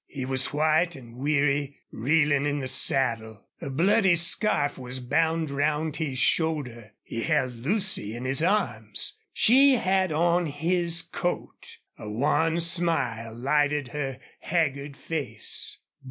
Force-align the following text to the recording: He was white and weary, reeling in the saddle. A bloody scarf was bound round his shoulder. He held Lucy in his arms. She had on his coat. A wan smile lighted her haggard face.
He 0.07 0.25
was 0.25 0.51
white 0.51 0.95
and 0.95 1.15
weary, 1.17 1.77
reeling 1.91 2.47
in 2.47 2.57
the 2.57 2.67
saddle. 2.67 3.45
A 3.61 3.69
bloody 3.69 4.15
scarf 4.15 4.79
was 4.79 4.99
bound 4.99 5.51
round 5.51 5.97
his 5.97 6.17
shoulder. 6.17 6.93
He 7.03 7.21
held 7.21 7.53
Lucy 7.53 8.15
in 8.15 8.25
his 8.25 8.41
arms. 8.41 9.19
She 9.31 9.75
had 9.75 10.11
on 10.11 10.47
his 10.47 11.03
coat. 11.03 11.77
A 11.99 12.09
wan 12.09 12.59
smile 12.61 13.35
lighted 13.35 13.89
her 13.89 14.19
haggard 14.39 14.97
face. 14.97 15.77